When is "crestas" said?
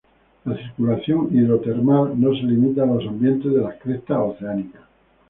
3.79-4.17